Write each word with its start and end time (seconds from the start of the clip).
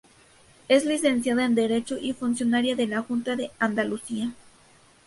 Es 0.67 0.83
licenciada 0.83 1.45
en 1.45 1.53
Derecho 1.53 1.95
y 1.99 2.13
funcionaria 2.13 2.75
de 2.75 2.87
la 2.87 3.03
Junta 3.03 3.35
de 3.35 3.51
Andalucía. 3.59 4.33